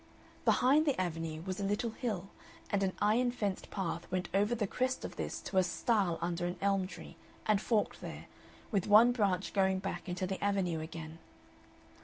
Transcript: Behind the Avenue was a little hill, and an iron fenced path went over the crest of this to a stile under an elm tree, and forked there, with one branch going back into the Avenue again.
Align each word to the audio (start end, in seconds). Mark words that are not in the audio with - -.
Behind 0.45 0.87
the 0.87 0.99
Avenue 0.99 1.43
was 1.45 1.59
a 1.59 1.63
little 1.63 1.91
hill, 1.91 2.29
and 2.71 2.81
an 2.81 2.93
iron 2.99 3.29
fenced 3.31 3.69
path 3.69 4.09
went 4.11 4.29
over 4.33 4.55
the 4.55 4.65
crest 4.65 5.05
of 5.05 5.15
this 5.15 5.39
to 5.41 5.59
a 5.59 5.63
stile 5.63 6.17
under 6.23 6.47
an 6.47 6.55
elm 6.59 6.87
tree, 6.87 7.17
and 7.45 7.61
forked 7.61 8.01
there, 8.01 8.25
with 8.71 8.87
one 8.87 9.11
branch 9.11 9.53
going 9.53 9.77
back 9.77 10.09
into 10.09 10.25
the 10.25 10.43
Avenue 10.43 10.79
again. 10.79 11.19